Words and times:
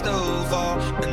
stove 0.00 0.52
all 0.54 1.09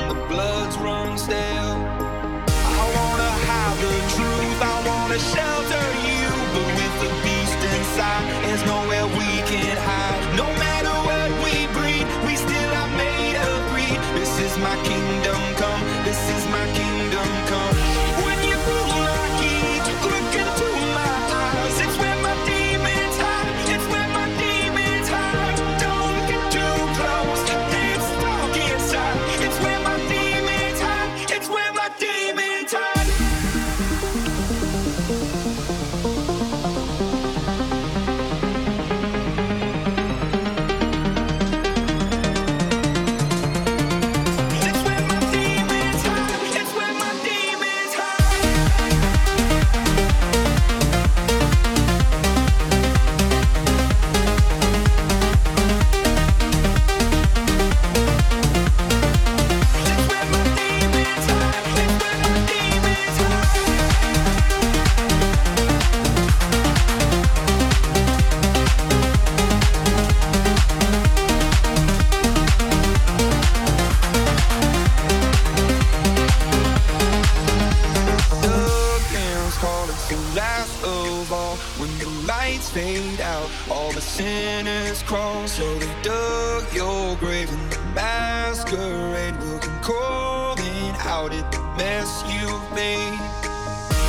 crowded 91.27 91.45
mess 91.77 92.23
you've 92.27 92.71
made. 92.71 93.19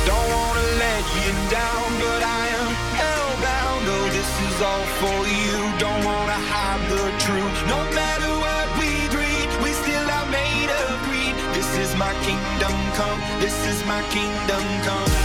Don't 0.05 0.29
wanna 0.31 0.67
let 0.79 1.03
you 1.19 1.31
down, 1.51 1.87
but 1.99 2.21
I 2.23 2.43
am 2.59 2.71
hellbound. 2.99 3.81
No, 3.85 3.99
this 4.09 4.31
is 4.47 4.61
all 4.61 4.85
for 5.01 5.19
you. 5.27 5.79
Don't 5.79 6.03
wanna 6.05 6.39
hide 6.51 6.83
the 6.89 7.05
truth. 7.25 7.55
No 7.67 7.79
matter 7.91 8.31
what 8.45 8.67
we 8.79 8.91
dream, 9.15 9.47
we 9.63 9.71
still 9.71 10.07
are 10.17 10.29
made 10.31 10.69
of 10.81 10.87
greed. 11.05 11.35
This 11.53 11.69
is 11.77 11.95
my 11.95 12.13
kingdom 12.27 12.75
come. 12.95 13.19
This 13.39 13.57
is 13.67 13.85
my 13.85 14.01
kingdom 14.09 14.63
come. 14.83 15.18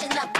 pushing 0.00 0.18
up. 0.18 0.39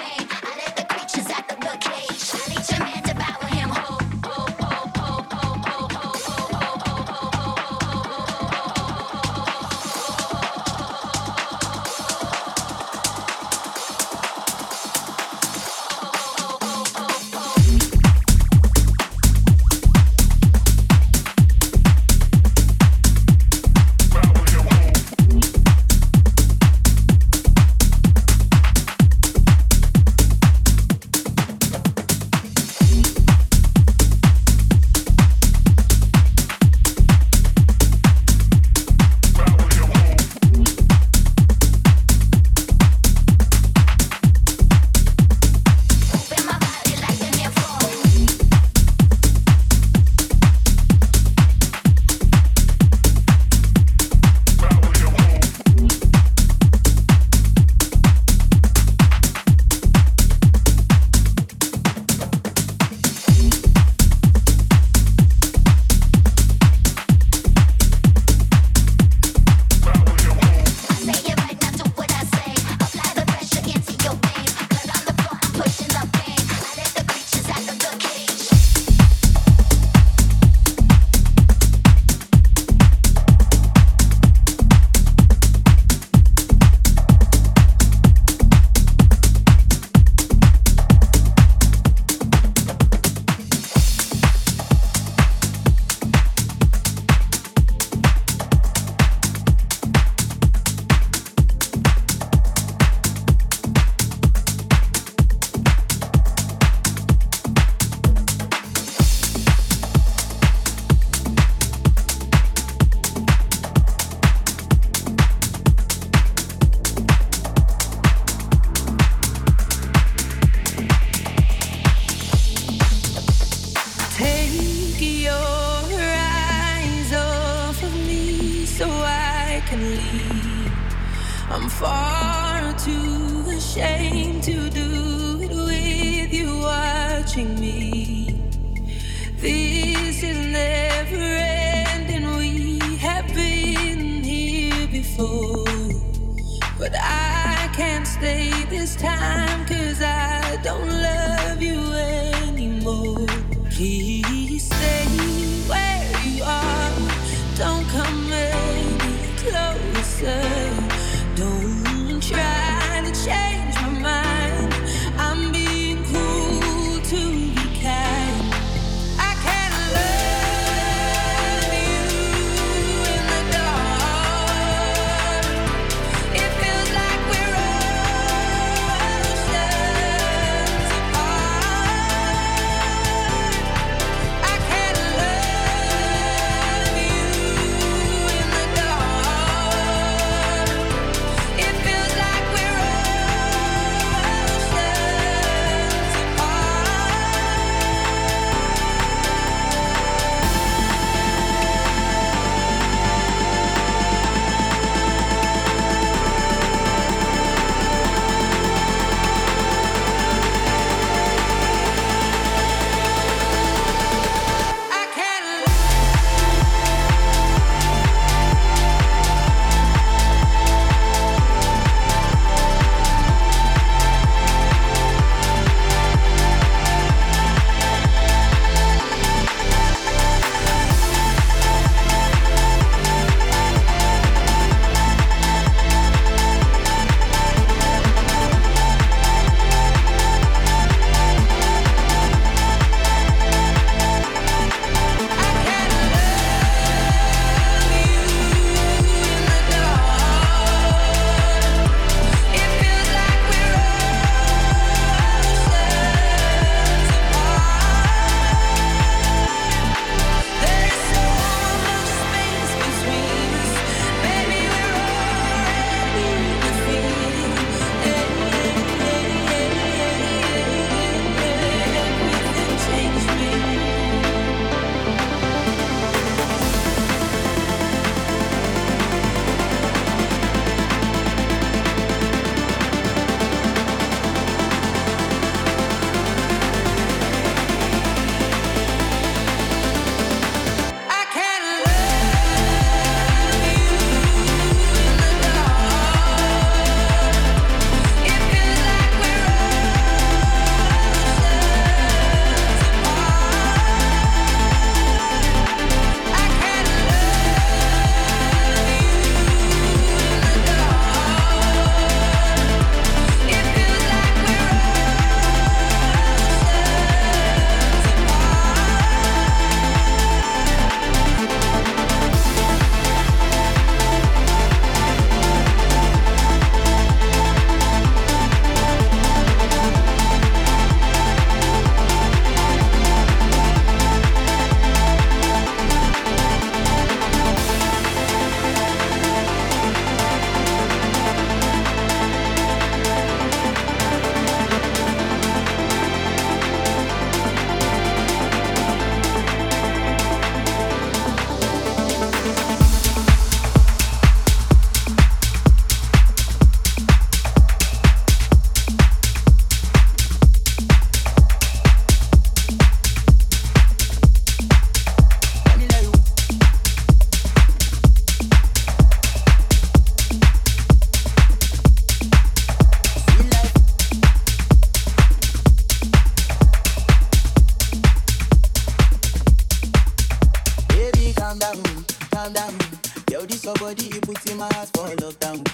Your 383.71 383.77
body, 383.77 384.06
you 384.06 384.21
put 384.23 384.50
in 384.50 384.56
my 384.58 384.68
heart 384.75 384.88
for 384.96 385.06
lockdown, 385.14 385.69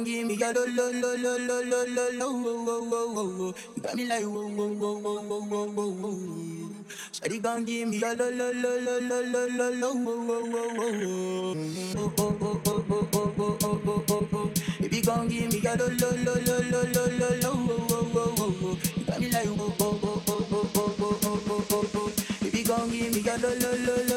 don't 0.00 0.06
give 0.06 0.26
me 0.26 0.34
a 0.42 0.52
lo 0.52 0.64
lo 0.64 0.90
lo 0.92 1.16
lo 1.16 1.36
lo 1.36 1.62
lo 1.62 1.84
lo 1.84 2.10
lo 2.12 2.32
whoa, 2.32 2.64
whoa, 2.64 2.80
whoa, 2.90 3.06
whoa, 3.12 3.28
whoa. 3.36 3.54
You 3.76 3.82
got 3.82 3.94
me 3.94 4.06
like 4.06 4.24
whoa, 4.24 4.48
whoa, 4.48 4.68
whoa, 4.68 4.98
whoa, 4.98 5.20
whoa, 5.20 5.40
whoa, 5.40 5.66
whoa, 5.66 5.90
whoa. 5.90 6.68
Shawty 7.12 7.42
gon' 7.42 7.64
give 7.64 7.88
me 7.88 8.00
a 8.02 8.14
lo 8.14 8.30
lo 8.30 8.50
lo 8.50 8.78
lo 8.80 8.98
lo 9.00 9.20
lo 9.20 9.46
lo 9.58 9.70
lo 9.70 9.92
whoa, 9.92 10.16
whoa, 10.24 10.40
whoa, 10.52 10.68
whoa, 10.74 10.92
whoa. 10.96 11.54
Oh, 11.96 12.12
oh, 12.18 12.36
oh, 12.40 12.60
oh, 12.66 12.84
oh, 12.90 13.08
oh, 13.12 13.12
oh, 13.12 13.58
oh, 13.62 13.80
oh, 13.86 14.04
oh, 14.08 14.28
oh. 14.32 14.50
Baby 14.80 15.00
gon' 15.02 15.28
give 15.28 15.52
me 15.52 15.60
a 15.68 15.76
lo 15.76 15.86
lo 16.00 16.10
lo 16.24 16.34
lo 16.48 16.56
lo 16.72 16.80
lo 16.94 17.02
lo 17.20 17.28
lo 17.42 17.50
whoa, 17.52 17.78
whoa, 17.90 18.04
whoa, 18.14 18.28
whoa, 18.38 18.50
whoa. 18.60 18.78
You 18.96 19.04
got 19.04 19.20
me 19.20 19.28
like 19.30 19.48
whoa, 19.48 19.68
whoa, 19.68 20.00
lo 20.00 20.40
lo 20.48 20.64
lo 20.64 20.70
lo 20.74 20.96
lo 20.96 21.36
lo 21.44 21.56
lo 21.68 21.80
lo 21.92 22.16
Baby 22.40 22.62
gon' 22.62 22.90
give 22.90 23.12
me 23.14 23.20
a 23.28 23.36
low, 23.36 23.54
low, 23.60 23.76
low, 23.84 24.04
low. 24.08 24.09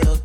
todo 0.00 0.23